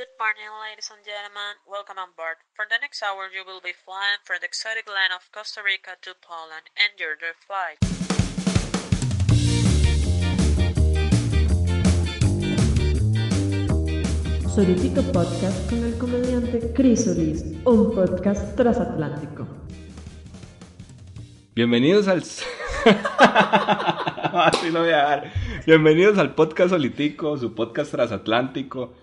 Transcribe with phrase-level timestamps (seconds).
[0.00, 1.60] Good morning, ladies and gentlemen.
[1.68, 2.40] Welcome on board.
[2.56, 6.00] For the next hour, you will be flying from the exotic land of Costa Rica
[6.00, 6.72] to Poland.
[6.72, 7.76] Enjoy your flight.
[14.48, 19.46] Solitico Podcast con el comediante Chris Solís, un podcast transatlántico.
[21.54, 22.24] Bienvenidos al.
[24.32, 25.32] Así lo voy a dar.
[25.66, 28.94] Bienvenidos al podcast Solitico, su podcast transatlántico.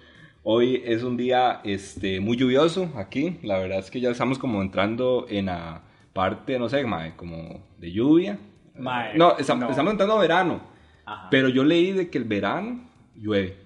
[0.50, 3.38] Hoy es un día este, muy lluvioso aquí.
[3.44, 7.68] La verdad es que ya estamos como entrando en la parte, no sé, mae, como
[7.78, 8.40] de lluvia.
[8.74, 9.72] Mae, no, estamos, no.
[9.72, 10.62] estamos entrando a verano.
[11.06, 11.28] Ajá.
[11.30, 13.58] Pero yo leí de que el verano llueve.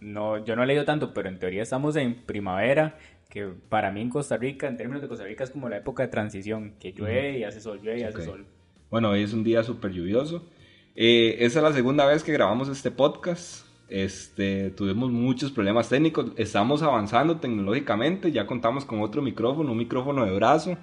[0.00, 2.96] No, yo no he leído tanto, pero en teoría estamos en primavera,
[3.28, 6.04] que para mí en Costa Rica, en términos de Costa Rica, es como la época
[6.04, 8.46] de transición, que llueve y hace sol, llueve y hace sol.
[8.90, 10.48] Bueno, hoy es un día súper lluvioso.
[10.96, 13.69] Eh, esa es la segunda vez que grabamos este podcast.
[13.90, 16.30] Este, tuvimos muchos problemas técnicos.
[16.36, 18.30] Estamos avanzando tecnológicamente.
[18.30, 20.78] Ya contamos con otro micrófono, un micrófono de brazo.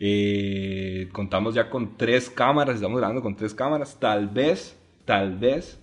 [0.00, 2.74] Eh, contamos ya con tres cámaras.
[2.74, 3.98] Estamos grabando con tres cámaras.
[4.00, 5.80] Tal vez, tal vez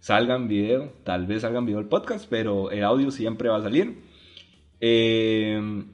[0.00, 0.92] salgan video.
[1.04, 2.26] Tal vez salgan video el podcast.
[2.28, 4.02] Pero el audio siempre va a salir.
[4.80, 5.84] Eh,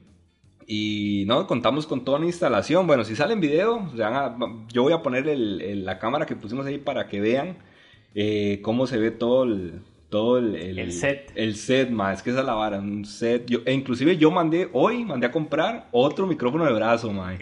[0.65, 2.87] y no, contamos con toda una instalación.
[2.87, 6.65] Bueno, si sale en video, se van yo voy a poner la cámara que pusimos
[6.65, 7.57] ahí para que vean
[8.15, 9.81] eh, cómo se ve todo el,
[10.13, 11.31] todo el, El set.
[11.33, 13.47] El set, ma, es que esa es la vara, un set.
[13.49, 17.33] Yo, e inclusive yo mandé, hoy mandé a comprar otro micrófono de brazo, ma.
[17.33, 17.41] Ok.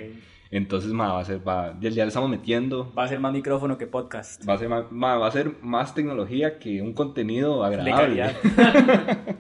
[0.51, 2.89] Entonces, ma, va a ser, va, ya, ya le estamos metiendo.
[2.97, 4.47] Va a ser más micrófono que podcast.
[4.47, 8.23] Va a, ser más, ma, va a ser más tecnología que un contenido agradable.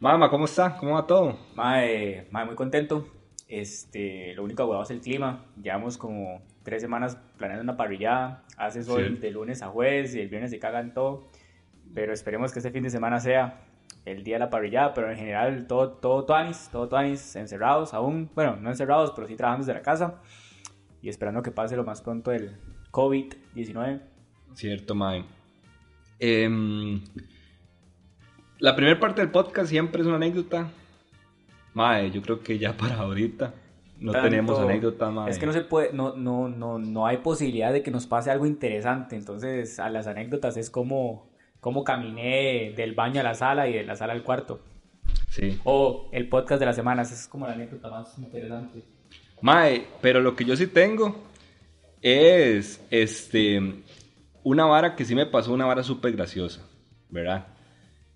[0.00, 0.76] Mama, ¿cómo está?
[0.76, 1.38] ¿Cómo va todo?
[1.54, 3.08] Mae, mae, muy contento.
[3.48, 5.46] Este, lo único agudado es el clima.
[5.62, 8.44] Llevamos como tres semanas planeando una parrillada.
[8.58, 9.20] Hace sol Sí.
[9.22, 11.30] de lunes a jueves y el viernes se cagan todo.
[11.94, 13.60] Pero esperemos que este fin de semana sea
[14.04, 14.94] el día de la parrillada.
[14.94, 18.30] Pero en general, todo, todo tuanis, todo tuanis, encerrados aún.
[18.34, 20.20] Bueno, no encerrados, pero sí trabajando desde la casa.
[21.02, 22.56] Y esperando que pase lo más pronto el
[22.90, 24.00] COVID-19.
[24.54, 25.24] Cierto, Mae.
[26.18, 27.00] Em,
[28.58, 30.68] la primera parte del podcast siempre es una anécdota.
[31.74, 33.54] Mae, yo creo que ya para ahorita
[34.00, 35.30] no Tanto- tenemos anécdota, Mae.
[35.30, 38.30] Es que no se puede, no, no, no, no hay posibilidad de que nos pase
[38.32, 39.14] algo interesante.
[39.14, 41.27] Entonces, a las anécdotas es como,
[41.60, 44.60] como caminé del baño a la sala y de la sala al cuarto.
[45.28, 45.60] Sí.
[45.64, 48.82] O el podcast de las semanas, es como la anécdota más interesante.
[49.40, 51.16] Mae, pero lo que yo sí tengo
[52.02, 53.60] es este
[54.42, 56.66] una vara que sí me pasó, una vara súper graciosa,
[57.10, 57.46] ¿verdad?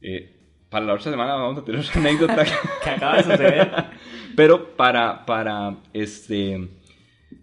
[0.00, 2.44] Eh, para la otra semana vamos a tener otra anécdota.
[2.82, 3.70] Que acaba de suceder.
[4.36, 6.68] Pero para, para, este,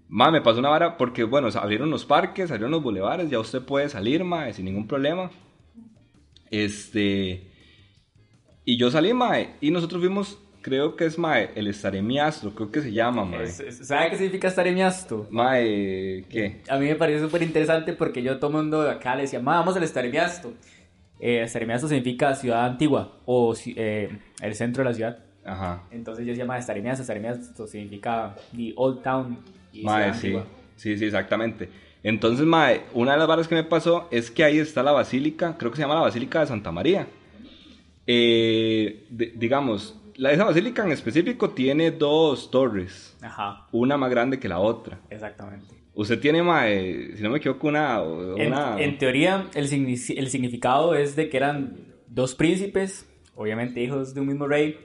[0.07, 3.61] ma, me pasó una vara porque, bueno, abrieron los parques, abrieron los bulevares, ya usted
[3.61, 5.29] puede salir, ma, sin ningún problema.
[6.51, 7.47] Este,
[8.65, 12.81] y yo salí, ma, y nosotros vimos, creo que es, ma, el Estaremiastro, creo que
[12.81, 13.41] se llama, ma.
[13.43, 15.27] Es- es- ¿Sabe qué significa estar en miasto?
[15.31, 16.61] Ma, eh, ¿qué?
[16.69, 19.39] A mí me pareció súper interesante porque yo todo el mundo de acá le decía,
[19.39, 20.53] "Ma, vamos al Estaremiasto.
[21.19, 24.09] Eh, Estaremiasto significa ciudad antigua o eh,
[24.41, 25.19] el centro de la ciudad.
[25.45, 25.83] Ajá.
[25.91, 29.37] Entonces yo decía, ma, Estaremiasto, Estaremiasto significa the old town.
[29.73, 30.45] Y Mae, sí, antigua.
[30.75, 31.69] sí, sí, exactamente.
[32.03, 35.57] Entonces, mae, una de las varas que me pasó es que ahí está la basílica,
[35.57, 37.07] creo que se llama la Basílica de Santa María.
[38.07, 44.39] Eh, de- digamos, la, esa basílica en específico tiene dos torres, Ajá, una más grande
[44.39, 44.99] que la otra.
[45.09, 45.75] exactamente.
[45.93, 48.01] Usted tiene, mae, si no me equivoco, una...
[48.37, 51.75] En, una- en teoría, el, signi- el significado es de que eran
[52.07, 53.05] dos príncipes,
[53.35, 54.79] obviamente hijos de un mismo rey,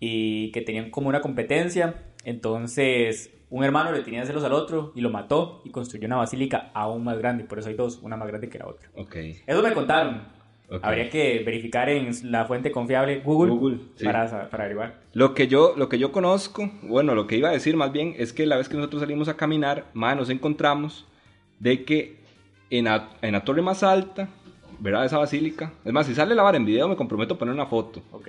[0.00, 2.02] y que tenían como una competencia.
[2.24, 6.70] Entonces, un hermano le tenía celos al otro y lo mató y construyó una basílica
[6.74, 7.44] aún más grande.
[7.44, 8.88] Por eso hay dos, una más grande que la otra.
[8.94, 9.16] Ok.
[9.46, 10.22] Eso me contaron.
[10.70, 10.80] Ok.
[10.84, 14.04] Habría que verificar en la fuente confiable Google, Google, sí.
[14.04, 15.00] para, sa- para averiguar.
[15.14, 18.14] Lo que yo, lo que yo conozco, bueno, lo que iba a decir más bien
[18.18, 21.06] es que la vez que nosotros salimos a caminar, más nos encontramos
[21.58, 22.18] de que
[22.68, 24.28] en la, en la torre más alta,
[24.78, 25.06] ¿verdad?
[25.06, 25.72] Esa basílica.
[25.86, 28.02] Es más, si sale la vara en video, me comprometo a poner una foto.
[28.12, 28.28] Ok.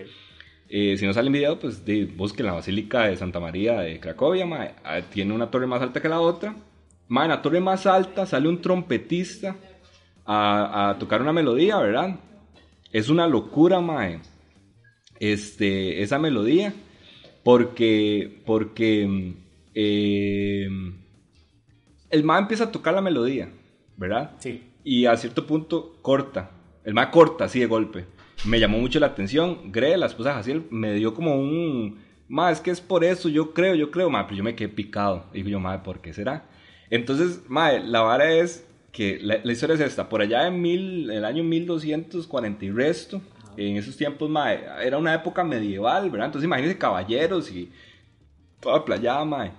[0.69, 3.99] Eh, si no sale en video, pues de, busquen la basílica de Santa María de
[3.99, 6.55] Cracovia, ma, ah, tiene una torre más alta que la otra.
[7.07, 9.55] Ma, en la torre más alta sale un trompetista
[10.25, 12.19] a, a tocar una melodía, ¿verdad?
[12.91, 14.19] Es una locura, mae.
[15.19, 16.73] Este, esa melodía.
[17.43, 19.33] Porque, porque mm,
[19.73, 20.67] eh,
[22.09, 23.49] el mae empieza a tocar la melodía,
[23.97, 24.35] ¿verdad?
[24.39, 24.63] Sí.
[24.83, 26.51] Y a cierto punto corta.
[26.83, 28.05] El mae corta así de golpe.
[28.45, 29.71] Me llamó mucho la atención.
[29.71, 32.07] Gre, la esposa de Jaciel, me dio como un...
[32.27, 34.69] Ma, es que es por eso, yo creo, yo creo, ma, pero yo me quedé
[34.69, 35.25] picado.
[35.33, 36.45] Y yo, ma, ¿por qué será?
[36.89, 40.09] Entonces, ma, la vara es que la, la historia es esta.
[40.09, 43.21] Por allá en mil, el año 1240 y resto,
[43.57, 46.27] en esos tiempos, mae, era una época medieval, ¿verdad?
[46.27, 47.71] Entonces imagínense caballeros y
[48.59, 49.51] toda playa, mae.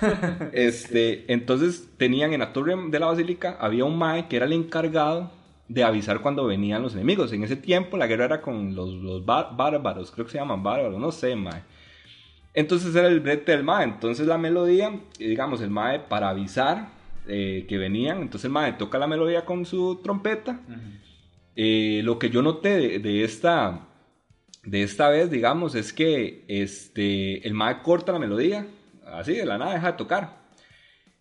[0.52, 4.52] este, entonces tenían en la torre de la basílica, había un mae que era el
[4.52, 5.30] encargado
[5.72, 7.32] de avisar cuando venían los enemigos.
[7.32, 10.62] En ese tiempo la guerra era con los, los bár- bárbaros, creo que se llaman
[10.62, 11.62] bárbaros, no sé, mae.
[12.54, 13.84] Entonces era el brete del mae.
[13.84, 16.88] Entonces la melodía, y digamos, el mae para avisar
[17.26, 20.60] eh, que venían, entonces el mae toca la melodía con su trompeta.
[21.56, 23.88] Eh, lo que yo noté de, de esta
[24.64, 28.66] de esta vez, digamos, es que este el mae corta la melodía,
[29.06, 30.42] así de la nada deja de tocar.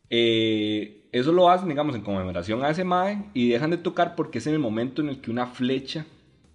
[0.10, 4.38] Eh, eso lo hacen, digamos, en conmemoración a ese mae y dejan de tocar porque
[4.40, 6.06] es en el momento en el que una flecha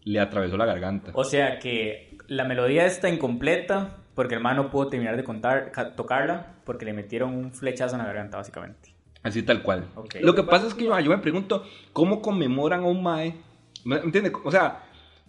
[0.04, 1.10] le atravesó la garganta.
[1.14, 5.70] O sea que la melodía está incompleta porque el man no pudo terminar de contar,
[5.72, 8.94] ca- tocarla porque le metieron un flechazo en la garganta, básicamente.
[9.22, 9.86] Así tal cual.
[10.20, 13.34] Lo que pasa es que yo, yo me pregunto, ¿cómo conmemoran a un mae?
[13.84, 14.32] ¿Me entiendes?
[14.44, 14.84] O sea,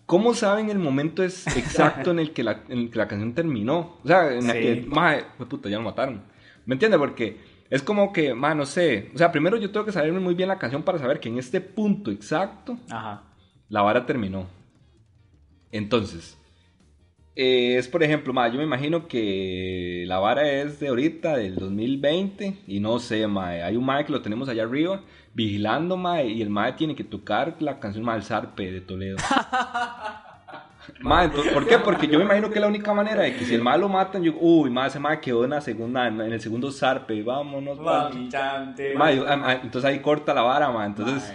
[0.06, 3.34] ¿cómo saben el momento es exacto en el que la, en el que la canción
[3.34, 3.98] terminó?
[4.04, 4.60] O sea, en la Sí.
[4.62, 6.22] que, mae, puta, ya lo mataron.
[6.66, 7.00] ¿Me entiendes?
[7.00, 7.38] Porque
[7.70, 9.12] es como que, mae, no sé.
[9.14, 11.38] O sea, primero yo tengo que saberme muy bien la canción para saber que en
[11.38, 13.24] este punto exacto Ajá.
[13.70, 14.48] la vara terminó.
[15.72, 16.38] Entonces,
[17.36, 21.56] eh, es por ejemplo, ma, yo me imagino que la vara es de ahorita, del
[21.56, 25.04] 2020, y no sé, ma, hay un mae que lo tenemos allá arriba,
[25.34, 29.18] vigilando, ma, y el mae tiene que tocar la canción mal Zarpe de Toledo.
[31.00, 31.78] Ma, entonces, ¿por qué?
[31.80, 33.90] Porque yo me imagino que es la única manera de que si el mae lo
[33.90, 37.80] matan, yo, uy, ma, ese mae quedó en la segunda, en el segundo Zarpe, vámonos,
[37.80, 38.10] ma.
[38.30, 38.94] Chante.
[38.96, 41.34] Ma, yo- ah, ah, entonces ahí corta la vara, ma, entonces...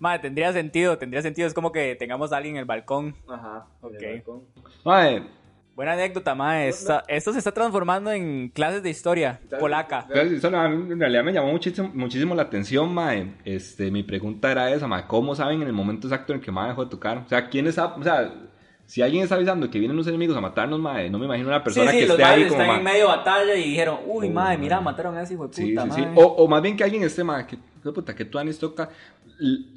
[0.00, 1.46] Madre, tendría sentido, tendría sentido.
[1.46, 3.14] Es como que tengamos a alguien en el balcón.
[3.28, 4.42] Ajá, Ok.
[4.84, 5.22] Mae,
[5.80, 6.36] Buena anécdota.
[6.66, 10.06] Esta- esto se está transformando en clases de historia polaca.
[10.12, 13.32] Eso no, en realidad me llamó muchísimo, muchísimo la atención, mae.
[13.46, 15.06] Este, mi pregunta era esa, mae.
[15.06, 17.22] ¿Cómo saben en el momento exacto en que mae dejó de tocar?
[17.24, 18.30] O sea, ¿quién está, o sea,
[18.84, 21.60] si alguien está avisando que vienen los enemigos a matarnos, mae, no me imagino una
[21.60, 22.92] Sí, persona sí, que los esté ahí como, están en mae.
[22.92, 25.70] medio de batalla y dijeron, uy, Oh, madre, mira, mataron a ese hijo de Sí,
[25.70, 26.00] puta, sí, sí.
[26.02, 26.12] madre.
[26.16, 28.90] O, o más bien que alguien esté, mae, que, qué puta, que Tuanis toca.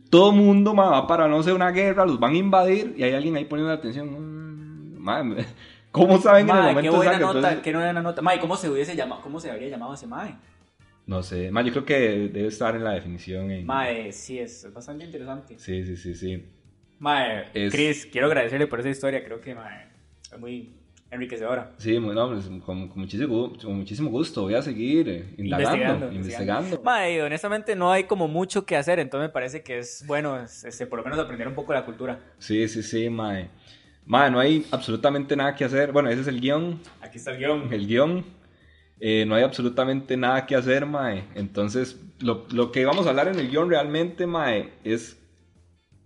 [0.09, 3.13] Todo mundo, mae, va para, no sé, una guerra, los van a invadir y hay
[3.13, 4.09] alguien ahí poniendo atención.
[4.09, 5.23] Mm, mae,
[5.93, 7.33] ¿cómo saben en el Mae, momento qué buena exacto?
[7.33, 8.21] nota, Entonces, qué buena nota.
[8.21, 10.35] Mae, ¿cómo se hubiese llamado, cómo se habría llamado ese mae?
[11.05, 11.99] no sé, mae, yo creo que
[12.29, 13.49] debe estar en la definición.
[13.51, 13.65] En...
[13.65, 15.57] Mae, sí, es bastante interesante.
[15.57, 16.45] Sí, sí, sí, sí.
[16.99, 19.23] Mae, Es- Chris, quiero agradecerle por esa historia.
[19.23, 19.87] Creo que, mae,
[20.31, 20.73] es muy
[21.11, 21.73] enriquecedora.
[21.77, 24.43] Sí, muy- no, pues, con, con muchísimo, con muchísimo gusto.
[24.43, 26.81] Voy a seguir eh, indagando, Investigando, investigando.
[26.83, 30.63] Mae, honestamente no hay como mucho que hacer, entonces me parece que es bueno, es-
[30.63, 32.19] este, por lo menos aprender un poco de la cultura.
[32.39, 33.49] Sí, sí, sí, mae.
[34.05, 35.91] Mae, no hay absolutamente nada que hacer.
[35.91, 36.79] Bueno, ese es el guion.
[37.01, 37.73] Aquí está el guion.
[37.73, 38.25] El guion.
[38.99, 41.25] Eh, no hay absolutamente nada que hacer, mae.
[41.35, 45.17] Entonces, lo, lo que vamos a hablar en el guion realmente, mae, es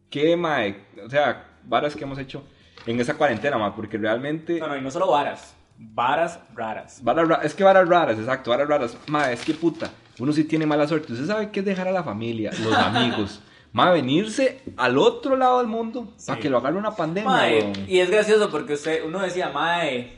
[0.10, 2.44] que, mae, o sea, varas que hemos hecho
[2.86, 4.60] en esa cuarentena, mae, porque realmente...
[4.60, 7.04] No, no, y no solo varas, varas raras.
[7.04, 8.98] Varas ra- es que varas raras, exacto, varas raras.
[9.08, 11.14] Ma, es que puta, uno sí tiene mala suerte.
[11.14, 13.42] Usted sabe qué es dejar a la familia, los amigos.
[13.74, 17.30] Ma, venirse al otro lado del mundo para que lo agarre una pandemia.
[17.30, 20.18] Mae, y es gracioso porque usted, uno decía, Mae,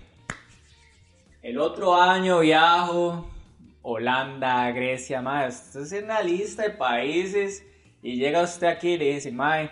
[1.41, 3.29] el otro año viajo,
[3.81, 7.63] Holanda, Grecia, Mae, usted es una lista de países
[8.01, 9.69] y llega usted aquí y le dice, Mae,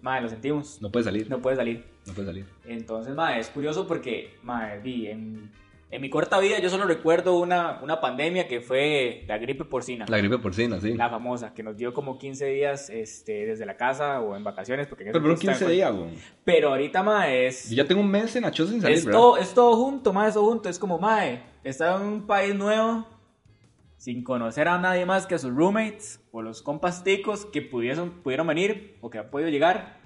[0.00, 1.84] Mae, lo sentimos, No puede salir, no, no puede salir.
[2.14, 2.46] puede salir.
[2.66, 5.50] Entonces, Mae, es curioso porque, Mae, vi, en,
[5.94, 10.04] en mi corta vida yo solo recuerdo una, una pandemia que fue la gripe porcina.
[10.08, 10.94] La gripe porcina, sí.
[10.94, 14.86] La famosa, que nos dio como 15 días este, desde la casa o en vacaciones.
[14.88, 16.20] Porque en Pero fueron entonces 15 estaba- días, weón.
[16.44, 19.04] Pero ahorita, mae, es, Yo ya tengo un mes en la choza sin salir, es,
[19.04, 20.68] todo, es todo junto, mae, es todo junto.
[20.68, 23.06] Es como, mae, está en un país nuevo,
[23.96, 28.10] sin conocer a nadie más que a sus roommates o los compas ticos que pudiesen,
[28.22, 29.98] pudieron venir o que han podido llegar.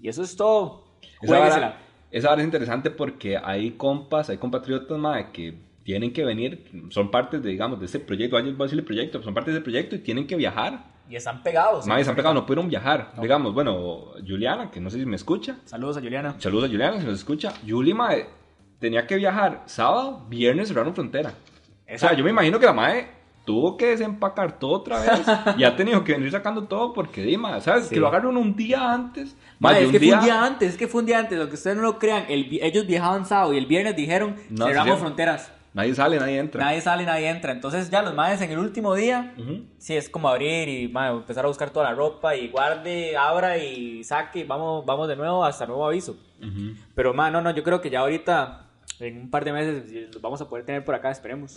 [0.00, 0.84] Y eso es todo.
[1.20, 1.78] Juéguesela.
[2.10, 7.10] Esa vara es interesante porque hay compas, hay compatriotas, ma, que tienen que venir, son
[7.10, 9.96] partes de, digamos, de ese proyecto, voy a decirle proyecto, son partes de ese proyecto
[9.96, 10.84] y tienen que viajar.
[11.08, 11.86] Y están pegados.
[11.86, 13.12] Madre, se han pegado, no pudieron viajar.
[13.16, 13.22] No.
[13.22, 15.56] Digamos, bueno, Juliana, que no sé si me escucha.
[15.64, 16.34] Saludos a Juliana.
[16.38, 17.54] Saludos a Juliana, si nos escucha.
[17.66, 18.26] Juli, madre,
[18.78, 21.32] tenía que viajar sábado, viernes cerraron frontera.
[21.90, 23.17] O sea, yo me imagino que la madre
[23.48, 25.26] tuvo que desempacar todo otra vez
[25.56, 27.86] y ha tenido que venir sacando todo porque, Dima, ¿sabes?
[27.86, 27.94] Sí.
[27.94, 29.34] Que lo agarren un día antes.
[29.58, 30.10] Más es un que día.
[30.16, 31.98] fue un día antes, es que fue un día antes, lo que ustedes no lo
[31.98, 35.00] crean, el ellos viajaban sábado y el viernes dijeron, No, cerramos sí.
[35.00, 36.62] fronteras, Nadie sale, nadie entra.
[36.62, 39.32] nadie sale, nadie entra, entonces ya los madres en el último día,
[39.78, 44.04] sí, es como abrir y empezar a buscar toda la ropa y guarde, abra y
[44.04, 46.18] saque y vamos, vamos de nuevo hasta nuevo aviso.
[46.42, 46.74] Ujú.
[46.94, 48.66] Pero ma, no, no, yo creo que ya ahorita,
[49.00, 51.56] en un par de meses, los vamos a poder tener por acá, esperemos.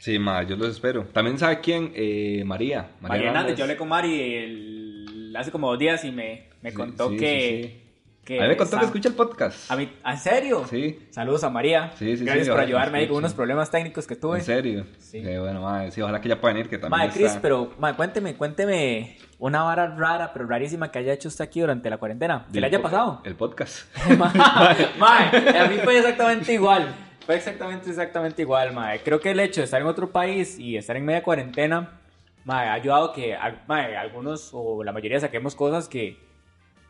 [0.00, 1.04] Sí, ma, yo los espero.
[1.12, 2.88] También sabe quién, eh, María.
[3.02, 6.76] María Hernández, yo hablé con Mari el- hace como dos días y me, me Sí,
[6.76, 7.60] contó sí, que...
[7.62, 7.86] sí,
[8.24, 9.70] Que A mí me contó que escucha el podcast.
[9.70, 10.64] A mí, ¿En serio?
[10.70, 10.98] Sí.
[11.10, 11.92] Saludos a María.
[11.98, 14.38] Sí, sí, Gracias por ayudarme ahí con unos problemas técnicos que tuve.
[14.38, 14.86] En serio.
[14.98, 15.20] Sí.
[15.22, 15.90] Qué bueno, madre.
[15.90, 19.62] Sí, ojalá que ya pueda venir, que también Chris, está- pero madre, cuénteme, cuénteme una
[19.64, 22.46] vara rara, pero rarísima que haya hecho usted aquí durante la cuarentena.
[22.52, 23.20] ¿Qué le haya pasado?
[23.24, 23.84] El podcast.
[24.18, 26.94] Mae, a mí fue exactamente igual.
[27.26, 29.00] Fue exactamente, exactamente igual, mae.
[29.02, 32.00] Creo que el hecho de estar en otro país y estar en media cuarentena,
[32.44, 33.36] mae, ha ayudado que
[33.68, 36.16] mae, algunos o la mayoría saquemos cosas que,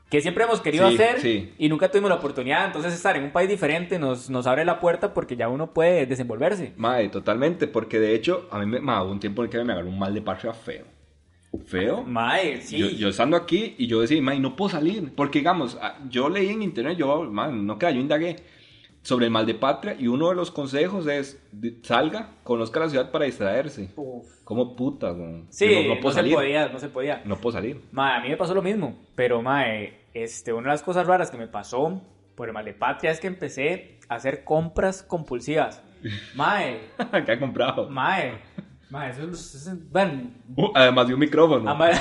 [0.08, 1.52] que siempre hemos querido Sí, hacer sí.
[1.58, 2.66] y nunca tuvimos la oportunidad.
[2.66, 6.06] Entonces estar en un país diferente nos, nos abre la puerta porque ya uno puede
[6.06, 6.72] desenvolverse.
[6.76, 9.64] Madre, totalmente, porque de hecho, a mí me, madre, hubo un tiempo en el que
[9.64, 10.84] me agarró un mal de patria feo.
[11.66, 12.04] ¿Feo?
[12.04, 12.78] Mae, sí.
[12.78, 15.12] Yo, yo estando aquí y yo decía, madre, no puedo salir.
[15.16, 15.76] Porque, digamos,
[16.08, 18.36] yo leí en internet, yo, man, no queda, yo indagué
[19.02, 21.42] sobre el mal de patria y uno de los consejos es,
[21.82, 23.90] salga, conozca la ciudad para distraerse.
[23.96, 24.26] Uf.
[24.44, 25.44] ¿Cómo puta, güey?
[25.48, 26.34] Sí, no, no, no puedo se salir.
[26.34, 27.22] podía, no se podía.
[27.24, 27.80] No puedo salir.
[27.92, 31.30] Mae, a mí me pasó lo mismo, pero mae, este, una de las cosas raras
[31.30, 32.00] que me pasó
[32.34, 35.82] por el mal de patria es que empecé a hacer compras compulsivas.
[36.34, 36.80] Mae,
[37.26, 37.88] ¿Qué ha comprado?
[37.88, 38.38] mae,
[38.90, 41.74] mae, eso es, eso es- bueno, Uh, además de un micrófono.
[41.76, 41.92] mae-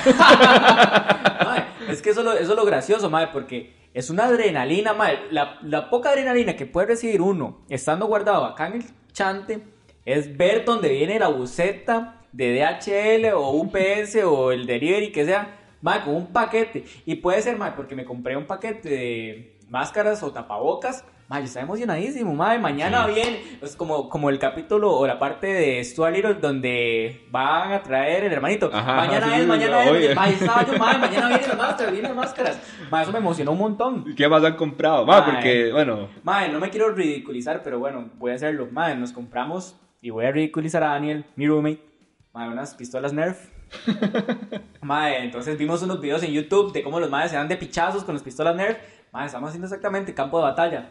[1.88, 5.90] es que eso, lo- eso es lo gracioso, mae, porque es una adrenalina, mae, la,
[5.90, 9.62] poca adrenalina que puede recibir uno estando guardado acá en el chante
[10.04, 15.58] es ver dónde viene la buceta de DHL o UPS o el delivery que sea,
[15.82, 16.84] mae, con un paquete.
[17.04, 21.04] Y puede ser, mae, porque me compré un paquete de máscaras o tapabocas.
[21.30, 22.58] Mae, yo estaba emocionadísimo, mae.
[22.58, 27.72] Mañana viene, es como, como el capítulo o la parte de Stuart Little donde van
[27.72, 28.68] a traer el hermanito.
[28.72, 29.94] Ajá, mañana sí, es, sí, mañana sí, es.
[29.94, 30.14] oye.
[30.16, 32.60] Mae, estaba yo, mae, mañana vienen las máscaras, vienen máscaras.
[32.90, 34.04] Mae, eso me emocionó un montón.
[34.16, 35.06] ¿Qué más han comprado?
[35.06, 35.30] Ma, Mae.
[35.30, 38.66] porque, bueno, Mae, no me quiero ridiculizar, pero bueno, voy a hacerlo.
[38.72, 41.80] Mae, nos compramos y voy a ridiculizar a Daniel, mi roommate.
[42.32, 43.38] Mae, unas pistolas Nerf.
[44.82, 48.02] Mae, entonces vimos unos videos en YouTube de cómo los maes se dan de pichazos
[48.02, 48.78] con las pistolas Nerf.
[49.12, 50.90] Mae, estamos haciendo exactamente campo de batalla.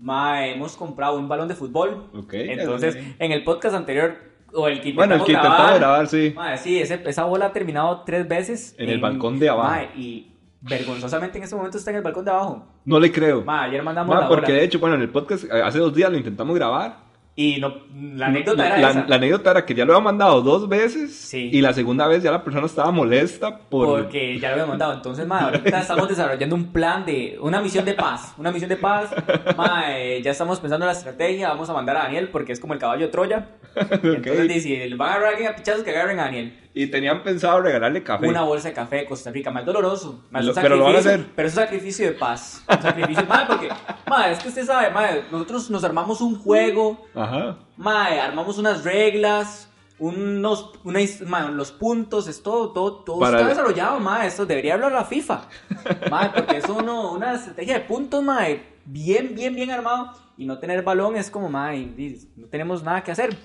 [0.00, 2.08] Mae, hemos comprado un balón de fútbol.
[2.14, 4.14] Ok, Entonces, en el podcast anterior,
[4.52, 6.32] o el que bueno, el que intentamos grabar, sí.
[6.36, 8.74] Mae, sí, ese- esa bola ha terminado tres veces.
[8.78, 9.68] En el balcón de abajo.
[9.70, 12.66] Mae, y vergonzosamente en este momento está en el balcón de abajo.
[12.84, 13.42] No le creo.
[13.44, 14.58] Mae, ayer mandamos Ma, la porque bola.
[14.58, 17.07] de hecho, bueno, en el podcast eh, hace dos días lo intentamos grabar.
[17.40, 17.72] Y no,
[18.16, 19.04] la anécdota era la, esa.
[19.06, 21.50] la anécdota era que ya lo había mandado dos veces Sí.
[21.52, 24.00] y la segunda vez ya la persona estaba molesta por...
[24.00, 24.94] Porque ya lo había mandado.
[24.94, 27.38] Entonces, ma, ahorita estamos desarrollando un plan de.
[27.40, 28.34] Una misión de paz.
[28.38, 29.10] Una misión de paz.
[29.56, 31.50] Ma, eh, ya estamos pensando en la estrategia.
[31.50, 33.50] Vamos a mandar a Daniel porque es como el caballo de Troya.
[33.76, 36.58] Entonces, dice, si van a agarrar a alguien a pichazos, que agarren a Daniel.
[36.80, 38.28] Y tenían pensado regalarle café.
[38.28, 39.50] Una bolsa de café de Costa Rica.
[39.50, 40.24] Más doloroso.
[40.30, 41.26] Más Lo- un pero lo van a hacer.
[41.34, 42.62] Pero es un sacrificio de paz.
[42.68, 43.24] Un sacrificio.
[43.28, 43.68] ma, porque.
[44.08, 47.04] Ma, es que usted sabe, ma, nosotros nos armamos un juego.
[47.16, 47.58] Ajá.
[47.76, 49.68] Mae, armamos unas reglas,
[49.98, 54.74] unos, una mae, los puntos, es todo, todo, todo Para- está desarrollado, mae, esto debería
[54.74, 55.48] hablar la FIFA,
[56.10, 60.58] mae, porque es uno, una estrategia de puntos, mae, bien, bien, bien armado, y no
[60.58, 61.48] tener balón es como,
[61.96, 63.36] di- no tenemos nada que hacer,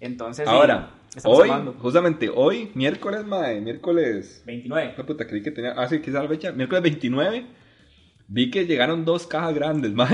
[0.00, 4.42] entonces, sí, Ahora, estamos hoy, justamente hoy, miércoles, mae, miércoles...
[4.46, 5.74] 29, La puta, creí que tenía...
[5.76, 6.52] Ah, sí, quizá la fecha.
[6.52, 7.46] Miércoles 29.
[8.26, 10.08] Vi que llegaron dos cajas grandes, mae.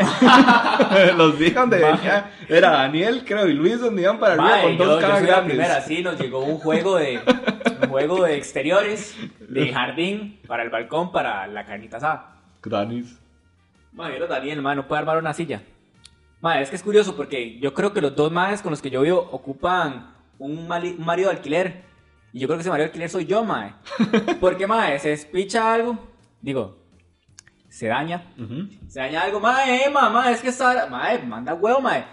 [1.17, 2.33] Los vi donde venía...
[2.49, 5.27] Era Daniel, creo, y Luis donde iban para arriba con yo, dos yo cajas soy
[5.29, 5.57] la grandes.
[5.57, 7.21] primera, sí, nos llegó un juego de,
[7.83, 9.17] un juego de exteriores,
[9.49, 12.37] de jardín, para el balcón, para la carnita asada.
[12.65, 13.19] Danis.
[13.93, 15.63] Madre, era Daniel, madre, no puede armar una silla.
[16.41, 18.91] Madre, es que es curioso porque yo creo que los dos madres con los que
[18.91, 21.85] yo vivo ocupan un, mali- un marido de alquiler.
[22.33, 23.75] Y yo creo que ese marido de alquiler soy yo, madre.
[24.41, 25.99] Porque, madre, se despicha algo,
[26.41, 26.79] digo,
[27.69, 28.33] se daña.
[28.89, 30.87] Se daña algo, madre, eh, mamá, es que está.
[30.87, 32.05] Madre, manda huevo, madre.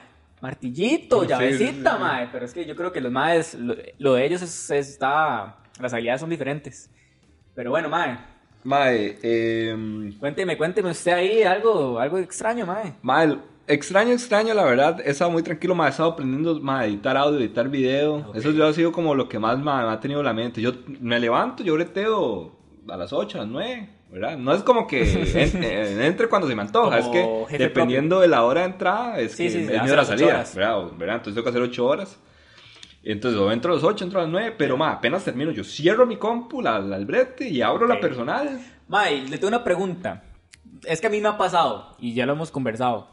[0.42, 2.00] Martillito, Sí, llavecita, sí, sí, sí.
[2.00, 2.30] madre.
[2.32, 5.58] Pero es que yo creo que los madres, lo, lo de ellos es, es- está.
[5.80, 6.90] Las habilidades son diferentes.
[7.56, 8.18] Pero bueno, madre,
[8.64, 10.12] Mae, eh...
[10.20, 12.94] cuénteme, cuénteme usted ahí algo, algo extraño, madre.
[13.02, 15.00] Mae, extraño, extraño, la verdad.
[15.06, 15.88] He estado muy tranquilo, mae.
[15.88, 18.32] He estado aprendiendo a editar audio, editar video.
[18.34, 20.62] Eso ya ha sido como lo que más me ha tenido en la mente.
[20.62, 22.56] Yo me levanto, yo breteo
[22.90, 24.38] a las 8, a las 9, ¿verdad?
[24.38, 25.02] No es como que
[25.54, 27.00] en- en- entre cuando se me antoja.
[27.00, 29.90] Es que dependiendo de la hora de entrada, es Sí, que sí, es hace mi
[29.92, 30.46] hora de ocho salida.
[30.56, 30.84] ¿verdad?
[30.98, 31.16] ¿verdad?
[31.18, 32.20] Entonces tengo que hacer 8 horas.
[33.04, 35.64] Entonces, o entro a las 8, entro a las 9, pero mae, apenas termino, yo
[35.64, 38.60] cierro mi compu, la, la- brete y abro la personal.
[38.90, 40.24] May, le tengo una pregunta.
[40.86, 43.08] Es que a mí me ha pasado, y ya lo hemos conversado,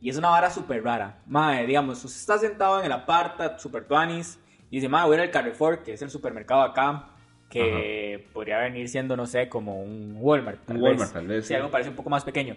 [0.00, 1.18] y es una vara súper rara.
[1.26, 4.38] Mae, digamos, usted está sentado en el aparta, super tuanis,
[4.70, 7.10] y dice, mae, voy a ir al Carrefour, que es el supermercado acá,
[7.48, 10.68] que podría venir siendo, no sé, como un Walmart.
[10.70, 11.54] Un Walmart, tal vez, Sí, sí.
[11.54, 12.56] algo parece un poco más pequeño.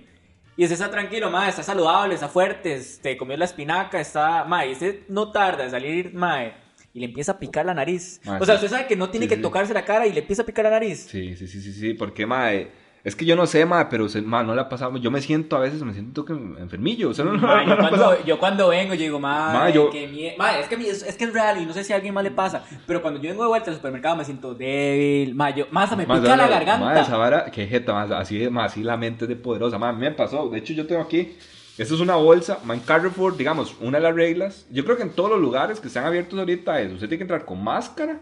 [0.58, 4.70] Y usted está tranquilo, mae, está saludable, está fuerte, este, comió la espinaca, está, mae,
[4.70, 6.54] y usted no tarda en salir, mae,
[6.94, 8.20] y le empieza a picar la nariz.
[8.26, 8.66] Mae, o sea, sí.
[8.66, 10.72] usted sabe que no tiene que tocarse la cara y le empieza a picar la
[10.72, 11.06] nariz.
[11.10, 12.72] Sí, sí, sí, sí, sí, porque, mae,
[13.04, 14.98] Es que yo no sé, ma, pero se- ma, no le ha pasado.
[14.98, 17.10] Yo me siento a veces, me siento que enfermillo.
[17.10, 19.70] O sea, no, no- Ma, no yo, cuando, yo cuando vengo, yo digo, ma, Ma,
[19.70, 21.96] yo- mie- ma, es, que es, es que es real y no sé si a
[21.96, 25.34] alguien más le pasa, pero cuando yo vengo de vuelta al supermercado me siento débil,
[25.34, 26.86] ma, yo, ma, hasta me pica la garganta.
[26.86, 29.78] ma, esa vara, qué jeta, ma, así, ma, así la mente es de poderosa.
[29.80, 30.50] Ma, a mí me pasó.
[30.50, 31.38] De hecho, yo tengo aquí.
[31.78, 34.68] Esto es una bolsa, ma, en Carrefour, digamos, una de las reglas.
[34.70, 37.24] Yo creo que en todos los lugares que están abiertos ahorita es, usted tiene que
[37.24, 38.20] entrar con máscara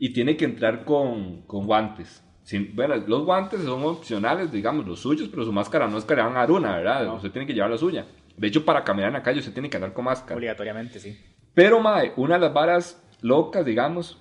[0.00, 2.24] y tiene que entrar con, con guantes.
[2.48, 6.16] Sin- bueno, los guantes son opcionales, digamos, los suyos, pero su máscara no es que
[6.16, 7.04] le van a dar una, ¿verdad?
[7.04, 7.14] No.
[7.16, 8.06] Usted tiene que llevar la suya.
[8.38, 10.34] De hecho, para caminar en la calle usted tiene que andar con máscara.
[10.34, 11.18] Obligatoriamente, sí.
[11.52, 14.16] Pero, mae, una de las varas locas, digamos,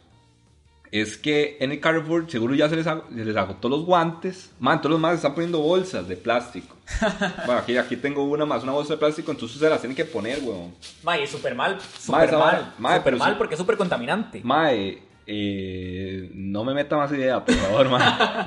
[0.91, 4.51] es que en el Carrefour seguro ya se les, ag- se les agotó los guantes.
[4.59, 6.75] Man, todos los más están poniendo bolsas de plástico.
[7.45, 10.03] bueno, aquí, aquí tengo una más, una bolsa de plástico, entonces se las tienen que
[10.05, 10.73] poner, weón.
[11.03, 13.77] Ma, y es súper mal, súper mal, vara- ma, súper pero mal porque es súper
[13.77, 14.41] contaminante.
[14.43, 18.45] Mae, eh, no me meta más idea, por favor, mae.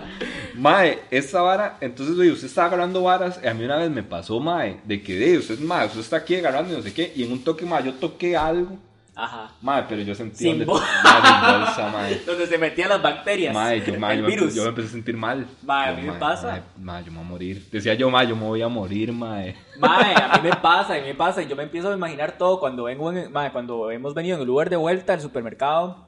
[0.54, 4.40] mae, esta vara, entonces, oye, usted está agarrando varas, a mí una vez me pasó,
[4.40, 7.22] mae, de que, de, usted, mae, usted está aquí agarrando y no sé qué, y
[7.24, 8.78] en un toque, mae, yo toqué algo.
[9.14, 9.50] Ajá.
[9.60, 12.20] Mae, pero yo sentí Sin donde- bol- mae, bolsa, mae.
[12.24, 13.52] Donde se metían las bacterias.
[13.52, 14.54] Mae, yo, mae, el yo, me, virus.
[14.54, 15.46] yo me empecé a sentir mal.
[15.62, 16.62] Mae, a Yo, mí me pasa.
[16.80, 17.68] Mae, yo me voy a morir.
[17.70, 19.56] Decía yo, mae, yo me voy a morir, mae.
[19.78, 21.42] Mae, a mí me pasa, a mí me pasa.
[21.42, 24.40] y Yo me empiezo a imaginar todo cuando vengo en, mae, cuando hemos venido en
[24.42, 26.06] el lugar de vuelta al supermercado.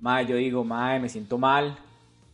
[0.00, 1.76] Mae, yo digo, mae, me siento mal.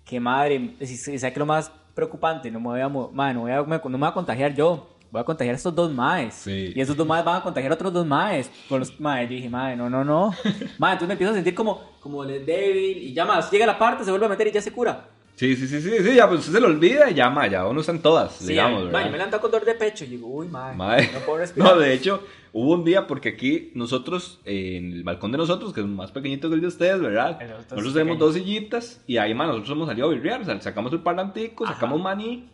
[0.04, 0.74] Qué madre.
[0.80, 2.50] ¿Sabes qué es lo más preocupante?
[2.50, 4.90] No me voy a, mae, no, voy a- me- no me voy a contagiar yo.
[5.10, 6.34] Voy a contagiar a estos dos maes.
[6.34, 6.72] Sí.
[6.74, 8.50] Y esos dos maes van a contagiar a otros dos maes.
[8.68, 10.32] Con los, mae, yo dije, mae, no, no, no.
[10.78, 12.98] Mae, entonces me empiezo a sentir como, como débil.
[12.98, 15.08] Y ya más, llega la parte, se vuelve a meter y ya se cura.
[15.36, 17.66] Sí, sí, sí, sí, sí, ya, pues usted se lo olvida y ya, mae, ya
[17.66, 19.00] uno están todas, Sí, digamos, ¿verdad?
[19.00, 21.10] yo me levanto con dolor de pecho y digo, uy, mae, Mae.
[21.12, 21.74] no puedo respirar.
[21.74, 22.22] No, de hecho,
[22.52, 26.12] hubo un día porque aquí nosotros, eh, en el balcón de nosotros, que es más
[26.12, 27.38] pequeñito que el de ustedes, ¿verdad?
[27.40, 30.60] Nosotros es tenemos dos sillitas y ahí, man, nosotros hemos salido a birrear, o sea,
[30.60, 31.74] sacamos el parlantico, Ajá.
[31.74, 32.48] sacamos maní,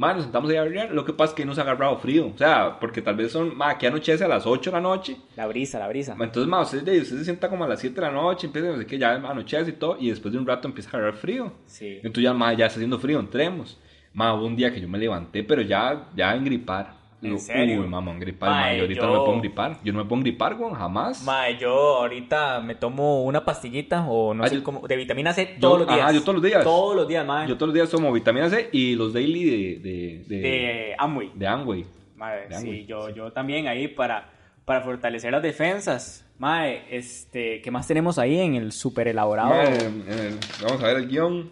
[0.00, 0.90] man, nos sentamos ahí a birrear.
[0.92, 3.54] Lo que pasa es que nos ha agarrado frío, o sea, porque tal vez son,
[3.54, 5.18] man, aquí anochece a las 8 de la noche.
[5.36, 6.16] La brisa, la brisa.
[6.18, 8.78] Entonces, ma, usted, usted se sienta como a las 7 de la noche, empieza, no
[8.78, 11.52] sé qué, ya anochece y todo, y después de un rato empieza a agarrar frío.
[11.66, 11.96] Sí.
[11.96, 13.78] Entonces ya, ma, ya está haciendo frío, entremos.
[14.14, 16.99] Ma, hubo un día que yo me levanté, pero ya, ya en gripar.
[17.22, 17.80] ¿En serio?
[17.82, 19.76] Uy, mamá, en gripar, Ma, ma, yo ahorita no yo- me puedo gripar.
[19.84, 21.22] Yo no me puedo gripar, weón, jamás.
[21.24, 25.32] Mae, yo ahorita me tomo una pastillita o no Ah, sé yo- cómo, de vitamina
[25.34, 26.00] C Yo- todos los días.
[26.00, 26.64] ajá, yo todos los días.
[26.64, 27.46] Todos los días, mae.
[27.48, 31.30] Yo todos los días tomo vitamina C y los daily de, de, de, De Amway.
[31.34, 31.84] de Amway.
[32.16, 33.12] Mae, de sí, Amway, yo, sí.
[33.14, 34.30] yo también ahí para,
[34.64, 36.26] para fortalecer las defensas.
[36.38, 39.50] Mae, este, ¿qué más tenemos ahí en el super elaborado?
[39.50, 41.50] Ma, en- en el- vamos a ver el guion.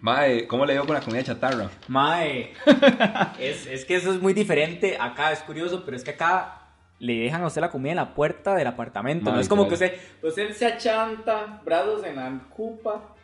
[0.00, 1.70] Mae, ¿cómo le digo con la comida chatarra?
[1.88, 2.52] Mae,
[3.40, 6.54] es, es que eso es muy diferente acá, es curioso, pero es que acá
[7.00, 9.24] le dejan a usted la comida en la puerta del apartamento.
[9.26, 13.14] Mae, no es como que usted, usted se achanta, brazos en la cupa,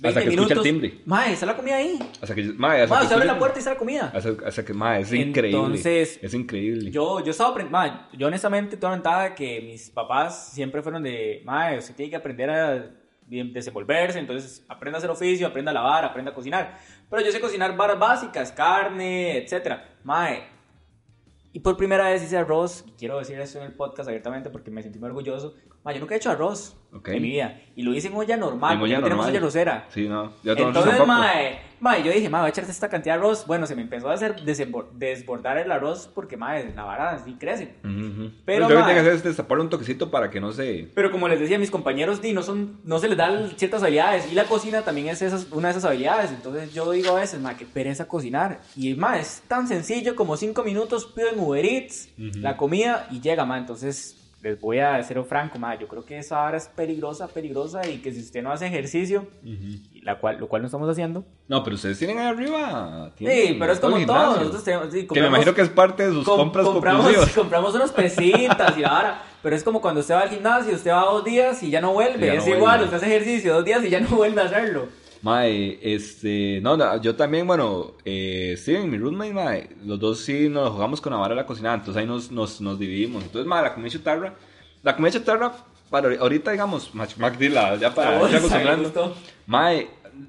[0.00, 0.66] 20 Hasta que escucha minutos.
[0.66, 1.02] el timbre.
[1.06, 1.98] Mae, está la comida ahí.
[2.20, 4.12] Hasta que, mae, hasta Mae, que usted abre la puerta y está la comida.
[4.12, 5.56] Hasta, hasta que, mae, es increíble.
[5.56, 6.90] Entonces, es increíble.
[6.90, 11.04] Yo, yo estaba aprendiendo, yo honestamente tuve la ventaja de que mis papás siempre fueron
[11.04, 12.90] de, mae, usted tiene que aprender a
[13.26, 16.78] bien desenvolverse, entonces aprenda a hacer oficio, aprenda a lavar, aprenda a cocinar.
[17.10, 19.96] Pero yo sé cocinar varas básicas, carne, etcétera.
[20.02, 20.44] Mae,
[21.54, 24.82] y por primera vez hice arroz, quiero decir eso en el podcast abiertamente porque me
[24.82, 25.54] sentí muy orgulloso.
[25.84, 27.08] Mae, yo nunca he hecho arroz Ok.
[27.08, 27.60] en mi vida.
[27.76, 29.86] Y lo hice en olla normal, En olla no tenemos olla rosera.
[29.90, 30.30] Sí, no.
[30.42, 33.46] Todos Entonces, mae, mae, yo dije, mae, voy a echarse esta cantidad de arroz.
[33.46, 34.36] Bueno, se me empezó a hacer
[34.94, 37.74] desbordar el arroz porque, mae, la vara así crece.
[37.84, 38.30] Ujú.
[38.46, 40.88] Pero, Lo que tiene que hacer es destaparle un toquecito para que no se...
[40.94, 44.30] Pero como les decía, mis compañeros, di, no, son, no se les dan ciertas habilidades.
[44.32, 46.30] Y la cocina también es esas, una de esas habilidades.
[46.30, 48.60] Entonces yo digo a veces, mae, qué pereza cocinar.
[48.74, 53.20] Y, mae, es tan sencillo como cinco minutos, pido en Uber Eats la comida y
[53.20, 53.60] llega, mae.
[53.60, 57.80] Entonces les voy a ser franco, mae, yo creo que esa vara es peligrosa, peligrosa.
[57.88, 61.24] Y que si usted no hace ejercicio, y la cual, lo cual no estamos haciendo,
[61.48, 63.10] No, pero ustedes tienen ahí arriba...
[63.18, 64.00] Sí, pero es como todo.
[64.00, 64.36] gimnasio.
[64.38, 67.74] Nosotros tenemos, sí, Que me imagino que es parte de sus com- compras compramos, compramos
[67.74, 69.22] unas pesitas y la vara.
[69.42, 71.92] Pero es como cuando usted va al gimnasio, usted va dos días y ya no
[71.92, 72.24] vuelve.
[72.26, 72.58] Y ya no es vuelve.
[72.58, 74.88] igual, usted hace ejercicio dos días y ya no vuelve a hacerlo.
[75.24, 80.50] Mae, este, no, no, yo también, bueno, eh, Steven, mi roommate, mae, los dos sí
[80.50, 83.22] nos jugamos con la vara de la cocina, entonces ahí nos, nos, nos dividimos.
[83.22, 84.34] Entonces, mae, la comida chatarra,
[84.82, 85.52] la comida chatarra,
[85.88, 89.16] para ahorita, digamos, Mac, Mac, ya para ir bolsa, acostumbrando.
[89.46, 89.88] Mae,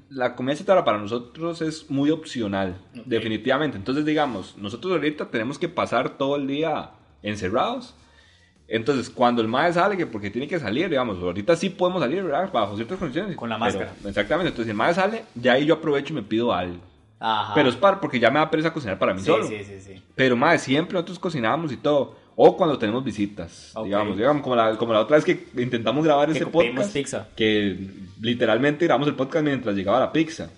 [0.10, 3.03] la comida chatarra para nosotros es muy opcional, Ok.
[3.05, 3.75] definitivamente.
[3.75, 7.93] Entonces, digamos, nosotros ahorita tenemos que pasar todo el día encerrados.
[8.67, 12.23] Entonces, cuando el mae sale, que porque tiene que salir, digamos, ahorita sí podemos salir,
[12.23, 12.51] ¿verdad?
[12.51, 13.36] Bajo ciertas condiciones.
[13.36, 13.93] Con la pero- máscara.
[14.10, 14.49] exactamente.
[14.49, 16.78] Entonces, el mae sale, de ahí yo aprovecho y me pido algo.
[17.19, 17.54] Ajá.
[17.54, 19.47] Pero es para, porque ya me da pereza cocinar para mí sí, solo.
[19.47, 20.01] sí, sí, sí.
[20.15, 22.15] Pero, mae, siempre nosotros cocinamos y todo.
[22.36, 23.86] O cuando tenemos visitas, Ok.
[23.86, 26.93] digamos, digamos como, la, como la otra vez que intentamos grabar Que este pedimos podcast.
[26.93, 27.28] pizza.
[27.36, 27.78] Que
[28.19, 30.49] literalmente grabamos el podcast mientras llegaba la pizza.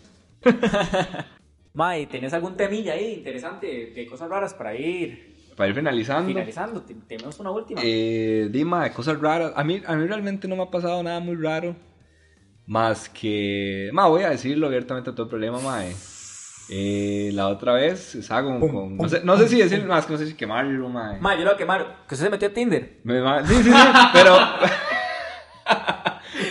[1.73, 6.27] Mae, ¿tenés algún temilla ahí interesante de cosas raras para ir Para ir finalizando.
[6.29, 6.81] finalizando?
[6.83, 7.81] Te- Tenemos una última.
[7.83, 9.51] Eh, Dima, cosas raras.
[9.55, 11.75] A mí, a mí realmente no me ha pasado nada muy raro.
[12.67, 13.89] Más que.
[13.91, 15.93] Ma, voy a decirlo abiertamente a todo el problema, mae.
[16.69, 18.59] Eh, la otra vez estaba con.
[18.59, 21.19] Con- no, sé, no sé si decir más, que no sé si quemarlo, mae.
[21.19, 21.81] Mae, yo lo voy a quemar.
[22.07, 22.99] Que usted se metió a Tinder.
[23.03, 23.73] Me ma- sí, sí, sí,
[24.13, 24.37] pero.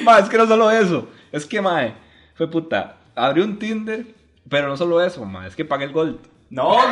[0.05, 1.09] ma, es que no solo eso.
[1.33, 1.95] Es que, mae,
[2.35, 2.97] fue puta.
[3.15, 4.07] Abrí un Tinder,
[4.49, 6.19] pero no solo eso, ma, es que pagué el Gold.
[6.51, 6.85] No, weón.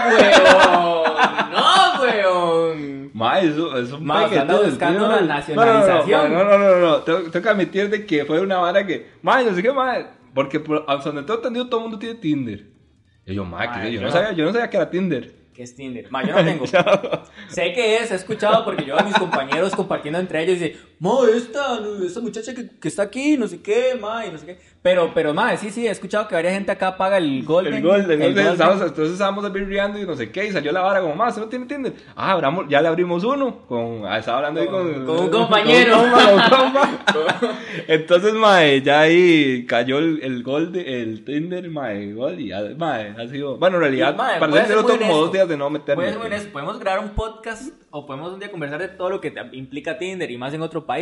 [1.53, 3.11] No, weón.
[3.15, 6.33] Ma, eso es un Ma, usted anda buscando la nacionalización.
[6.33, 6.97] No, no, no, no, no, no.
[7.03, 9.13] Tengo, que admitir de que fue una vara que.
[9.23, 9.99] Ma, yo sé que, ma,
[10.35, 12.67] porque por, hasta donde tengo entendido todo el mundo tiene Tinder.
[13.25, 14.13] Y yo, ma, que yo, yo no no.
[14.13, 15.45] sabía, yo no sabía que era Tinder.
[15.55, 16.11] ¿Qué es Tinder?
[16.11, 16.67] Ma, yo no tengo.
[16.67, 21.29] sé que es, he escuchado porque yo a mis compañeros compartiendo entre ellos y ma,
[21.37, 24.59] esta, esta muchacha que, que está aquí, no sé qué, ma, y no sé qué.
[24.81, 27.75] Pero, pero, ma, sí, sí, he escuchado que varias gente acá paga el Golden.
[27.75, 28.21] El Golden.
[28.21, 28.53] el Entonces, Golden.
[28.53, 31.43] estábamos, entonces estábamos birreando y no sé qué, y salió la vara como, ma, ¿usted
[31.43, 31.93] no tiene Tinder?
[32.17, 33.67] Ah, abramos, ya le abrimos uno.
[33.67, 35.97] Con, ah, estaba hablando ahí con, Con un compañero.
[35.99, 36.91] con con compa.
[37.89, 43.15] Entonces, mae, ya ahí cayó el, el Gold, el Tinder, mae, Gold, y ya, mae,
[43.19, 43.57] ha sido.
[43.59, 46.13] Bueno, en realidad, Y, mae, para ser como dos días de no meterme.
[46.53, 50.31] Podemos grabar un podcast o podemos un día conversar de todo lo que implica Tinder
[50.31, 50.94] y más en otro país.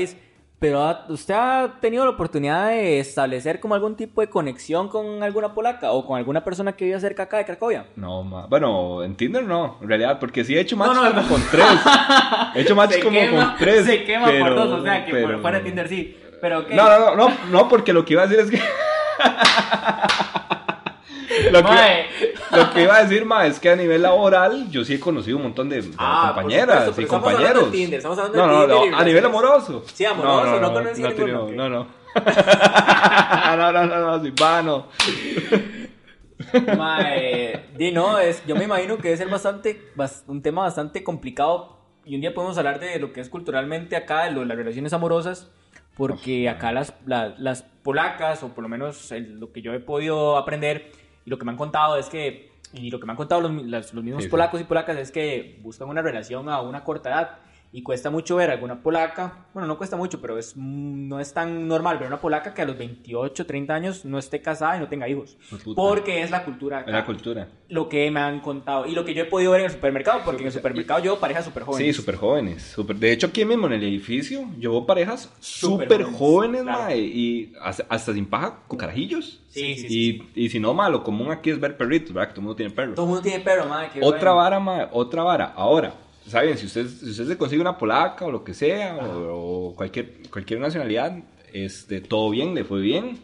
[0.59, 5.21] Pero ¿ha- usted ha tenido la oportunidad de establecer como algún tipo de conexión con
[5.25, 7.87] alguna polaca o con alguna persona que vive cerca acá de Cracovia.
[7.97, 8.47] No, ma.
[8.47, 11.29] Bueno, en Tinder no, en realidad, porque sí he hecho match No, no, como no.
[11.29, 11.67] con tres.
[12.55, 13.87] He hecho match se como quema, con tres.
[13.87, 16.17] se quema por pero- dos, o sea que por pero- fuera de Tinder sí.
[16.41, 16.63] Pero.
[16.71, 18.61] No, no, no, no, no, porque lo que iba a decir es que.
[21.51, 24.95] lo, que lo que iba a decir, ma, es que a nivel laboral yo sí
[24.95, 27.73] he conocido un montón de, de Ah, compañeras supuesto, y estamos hablando compañeros.
[27.73, 29.85] de Tinder, estamos hablando no, no, Tinder y no, a nivel amoroso.
[29.93, 32.03] Sí, amoroso, no no, conocí no, ninguno, no, no, no.
[33.57, 34.87] no, no, no, no, sí, vano.
[36.77, 41.03] Mae, di no, es, yo me imagino que debe ser bastante, bas- un tema bastante
[41.05, 44.57] complicado y un día podemos hablar de lo que es culturalmente acá, de lo las
[44.57, 45.51] relaciones amorosas,
[45.97, 49.81] porque acá las, la- las polacas, o por lo menos el- lo que yo he
[49.81, 50.91] podido aprender
[51.25, 53.53] y lo que me han contado es que, y lo que me han contado los,
[53.93, 54.31] los mismos Sí, sí.
[54.31, 57.39] polacos y polacas es que buscan una relación a una corta edad.
[57.75, 61.33] Y cuesta mucho ver alguna polaca, bueno, no cuesta mucho, pero es, mm, no es
[61.33, 64.81] tan normal ver una polaca que a los 28, 30 años no esté casada y
[64.81, 65.39] no tenga hijos.
[65.65, 65.81] Puta.
[65.81, 67.49] Porque es la cultura acá Es la cultura.
[67.71, 70.21] lo que me han contado y lo que yo he podido ver en el supermercado,
[70.23, 71.87] porque en el supermercado yo veo parejas súper jóvenes.
[71.87, 72.63] Sí, súper jóvenes.
[72.77, 76.83] súper- De hecho, aquí mismo en el edificio, yo veo parejas Súper jóvenes, claro.
[76.83, 79.41] mae, y hasta, hasta sin paja, con carajillos.
[79.49, 82.29] Sí, sí, y, sí, y si no, ma, lo común aquí es ver perritos, ¿verdad?
[82.29, 82.95] Que todo el mundo tiene perros.
[82.97, 83.89] Todo el mundo tiene perro, madre.
[83.95, 84.37] qué Otra bueno.
[84.37, 85.53] vara, ma, otra vara.
[85.57, 85.95] Ahora,
[86.27, 86.57] ¿saben?
[86.59, 90.29] Si usted, si usted se consigue una polaca o lo que sea, o, o cualquier,
[90.31, 91.17] cualquier nacionalidad,
[91.53, 93.19] este, todo bien, le fue bien.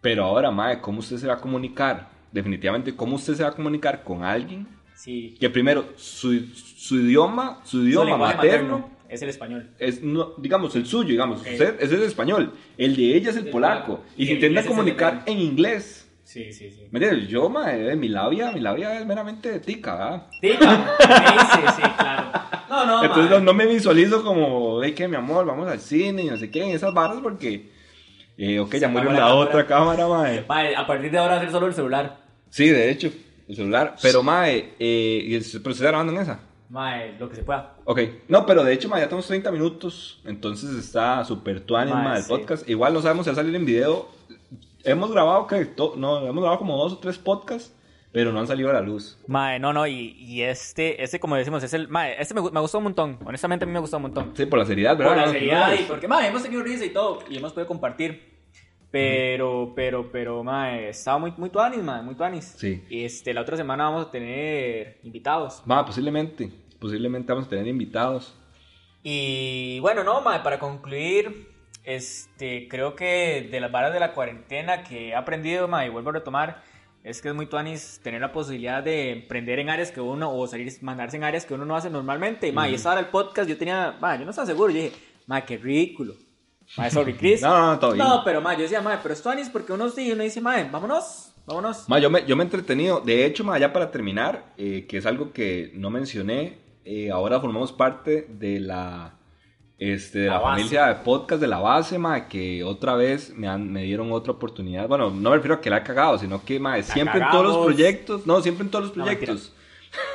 [0.00, 2.08] Pero ahora, ma, ¿cómo usted se va a comunicar?
[2.32, 5.36] Definitivamente, ¿cómo usted se va a comunicar con alguien Sí.
[5.38, 9.70] que primero su, su idioma, su Su idioma lenguaje materno, es el español.
[9.78, 11.48] es, no, digamos, el suyo, digamos, Ok.
[11.52, 14.32] usted ese es el español, el de ella es el El polaco, y Y se
[14.34, 16.05] intenta comunicar en inglés.
[16.26, 16.88] Sí, sí, sí.
[16.90, 17.28] ¿Me entiendes?
[17.28, 20.26] Yo, ma, eh, mi labia, mi labia es meramente tica, ¿verdad?
[20.40, 20.96] Tica.
[20.98, 21.06] Sí,
[21.52, 22.24] sí, sí, claro.
[22.68, 23.38] No, no, Entonces mae.
[23.38, 26.50] no, no me visualizo como, hey, que mi amor, vamos al cine y no sé
[26.50, 27.70] qué, en esas barras porque,
[28.36, 30.44] eh, ok, Se ya murió la, la otra cámara, mae.
[30.48, 32.16] Mae, a partir de ahora ser solo el celular.
[32.50, 33.08] Sí, de hecho,
[33.48, 33.94] el celular.
[34.02, 36.40] Pero, mae, eh, el- pero se está grabando en esa.
[36.68, 37.74] Mae, lo que se pueda.
[37.84, 42.02] Ok, no, pero de hecho, mae, ya tenemos 30 minutos, entonces está súper tuanis, Mae,
[42.04, 42.28] mae, el sí.
[42.28, 42.68] podcast.
[42.68, 44.08] Igual no sabemos si va a salir en video.
[44.86, 47.74] Hemos grabado, que no, hemos grabado como dos o tres podcasts,
[48.12, 49.18] pero no han salido a la luz.
[49.26, 51.88] Mae, no, no, y, y este, este, como decimos, es el.
[51.88, 53.18] Mae, este me, me gustó un montón.
[53.24, 54.32] Honestamente, a mí me gustó un montón.
[54.34, 55.12] Sí, por la seriedad, ¿verdad?
[55.12, 57.52] Por la No, seriedad no, y porque, mae, hemos tenido risa y todo, y hemos
[57.52, 58.36] podido compartir.
[58.90, 62.54] Pero, pero, pero, mae, estaba muy, muy tuanis, mae, muy tuanis.
[62.56, 62.82] Sí.
[62.88, 65.60] Este, la otra semana vamos a tener invitados.
[65.66, 68.34] Ma, posiblemente, posiblemente vamos a tener invitados.
[69.02, 71.48] Y bueno, no, mae, para concluir,
[71.86, 76.10] este, creo que de las varas de la cuarentena que he aprendido, mae, y vuelvo
[76.10, 76.62] a retomar,
[77.04, 80.46] es que es muy tuanis tener la posibilidad de emprender en áreas que uno, o
[80.48, 82.50] salir, mandarse en áreas que uno no hace normalmente.
[82.50, 84.96] Mae, y esa hora el podcast, yo tenía, mae, yo no estaba seguro, yo dije,
[85.26, 86.14] mae, qué ridículo.
[86.76, 87.40] Mae, sorry, Chris.
[87.40, 87.94] No, no, no, todo.
[87.94, 90.68] No, pero mae, yo decía, mae, pero es tuanis porque uno sí, uno dice, mae,
[90.68, 91.88] vámonos, vámonos.
[91.88, 93.00] Ma, yo me, yo me he entretenido.
[93.00, 97.38] De hecho, ma, ya para terminar, eh, que es algo que no mencioné, eh, ahora
[97.38, 99.14] formamos parte de la,
[99.78, 103.70] este, de La familia de podcast de la base, ma, que otra vez me, han,
[103.70, 104.88] me dieron otra oportunidad.
[104.88, 107.46] Bueno, no me refiero a que la he cagado, sino que ma, siempre en todos
[107.46, 109.52] los proyectos, no, siempre en todos los No, proyectos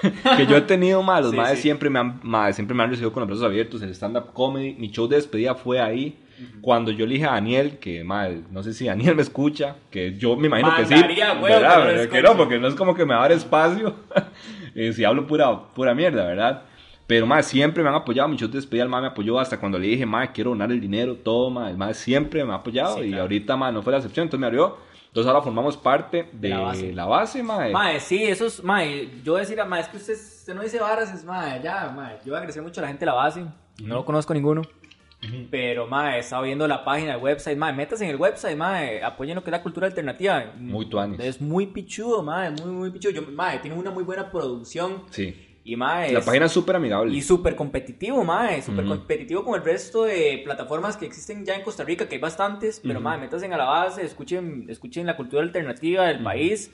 [0.38, 3.12] que yo he tenido, ma, los Sí, siempre, me han, ma, siempre me han recibido
[3.14, 3.82] con los brazos abiertos.
[3.82, 6.18] El stand-up comedy, mi show de despedida fue ahí.
[6.62, 10.36] Cuando yo elige a Daniel, que mae, no sé si Daniel me escucha, que yo
[10.36, 10.96] me imagino que sí.
[10.96, 11.86] Huevo, ¿verdad?
[11.86, 12.10] que no.
[12.10, 13.94] Que no, porque no es como que me va a dar espacio
[14.76, 16.64] eh, si hablo pura, pura mierda, ¿verdad?
[17.12, 19.86] Pero más siempre me han apoyado, muchos despedida, el mae me apoyó hasta cuando le
[19.88, 23.02] dije, mae, quiero donar el dinero, todo, mae, el mae siempre me ha apoyado Sí,
[23.02, 23.24] y claro.
[23.24, 24.78] ahorita, mae, no fue la excepción, entonces me abrió.
[25.08, 26.94] Entonces ahora formamos parte de, De la base.
[26.94, 27.74] la base, mae.
[27.74, 31.14] Mae, sí, eso es, mae, yo decir, mae, es que usted, usted no dice varas,
[31.14, 33.44] es mae, ya, mae, yo agradecer mucho a la gente de la base,
[33.84, 34.62] no lo conozco ninguno,
[35.52, 39.36] pero mae, estaba viendo la página, el website, mae, métase en el website, mae, apoyen
[39.36, 40.46] lo que es la cultura alternativa.
[40.58, 41.20] Muy tuanis.
[41.20, 45.48] Es muy pichudo, mae, muy, muy pichudo, yo, mae, tiene una muy buena producción Sí.
[45.64, 47.16] Y mae, La página es súper amigable.
[47.16, 48.96] y súper competitivo, mae, súper Ujú.
[48.98, 52.80] competitivo con el resto de plataformas que existen ya en Costa Rica, que hay bastantes,
[52.80, 53.04] pero Ujú.
[53.04, 56.72] mae, métanse a la base, escuchen, escuchen la cultura alternativa del país.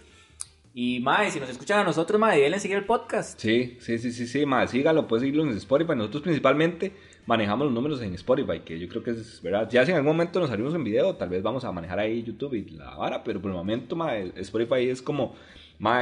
[0.73, 3.39] Y mae, si nos escuchan a nosotros, mae, denle seguir el podcast.
[3.39, 5.93] Sí, sí, sí, sí, sí, mae, sígalo, puedes seguirlo en Spotify.
[5.95, 6.93] Nosotros principalmente
[7.26, 9.67] manejamos los números en Spotify, que yo creo que es verdad.
[9.71, 12.21] Ya si en algún momento nos salimos en video, tal vez vamos a manejar ahí
[12.23, 15.34] YouTube y la vara, pero por el momento, mae, Spotify es como,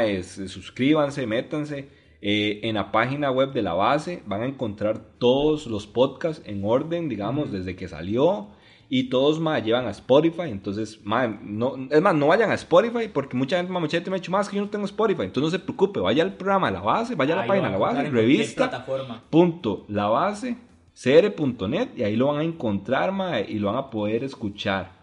[0.06, 1.88] es- suscríbanse, métanse.
[2.22, 6.64] Eh, en la página web de la base van a encontrar todos los podcasts en
[6.64, 8.48] orden, digamos, desde que salió.
[8.88, 10.50] Y todos mae, llevan a Spotify.
[10.50, 14.20] Entonces, no, es más, no vayan a Spotify porque mucha gente, mucha gente me ha
[14.20, 15.24] dicho más que yo no tengo Spotify.
[15.24, 17.78] Entonces no se preocupe, vaya al programa la base, vaya a la Ahí página la
[17.78, 18.86] base, revista
[19.30, 20.58] punto la base
[20.96, 23.14] cr.net y ahí lo van a encontrar
[23.50, 24.94] y lo van a poder escuchar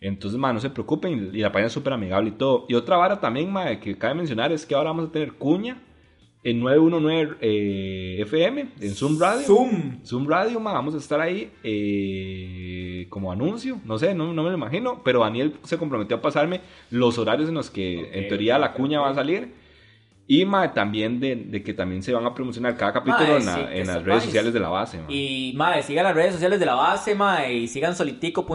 [0.00, 2.96] entonces mae, no se preocupen y la página es súper amigable y todo y otra
[2.96, 5.82] vara también que cabe mencionar es que ahora vamos a tener cuña
[6.42, 10.02] en 919 eh, FM en Zoom Radio Zoom.
[10.04, 14.48] Zoom Radio mae, vamos a estar ahí eh, como anuncio no sé, no, no me
[14.50, 18.28] lo imagino pero Daniel se comprometió a pasarme los horarios en los que en Ok,
[18.28, 19.06] teoría ok, la cuña ok.
[19.06, 19.52] va a salir
[20.26, 23.46] y mae, también de, de que también se van a promocionar cada capítulo Mae, en,
[23.46, 24.98] la- sí, en las redes sociales de la base.
[24.98, 25.06] mae.
[25.12, 28.46] Y mae, sigan las redes sociales de la base, mae, y sigan solitico.cr.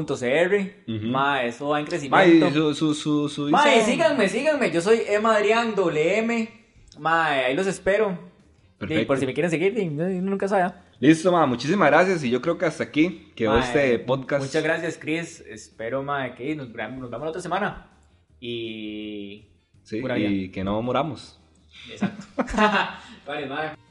[0.87, 1.07] Ujú.
[1.07, 2.49] Mae, eso va en Mae, crecimiento.
[2.73, 3.85] su, su, su, su Mae, Instagram.
[3.85, 4.71] síganme, síganme.
[4.71, 6.64] Yo soy Emma Adrián WM.
[6.99, 8.17] Mae, ahí los espero.
[8.77, 9.01] Perfecto.
[9.01, 10.63] Y por si me quieren seguir, y- nunca sabe.
[10.63, 10.81] ¿ah?
[10.99, 12.23] Listo, ma, muchísimas gracias.
[12.23, 14.45] Y yo creo que hasta aquí quedó este podcast.
[14.45, 15.41] Muchas gracias, Chris.
[15.41, 16.75] Espero, mae, que nos, nos
[17.09, 17.89] vemos la otra semana.
[18.39, 19.47] Y.
[19.83, 21.39] Sí, y que no moramos.
[21.89, 22.25] Exacto.
[23.27, 23.84] vale, mae.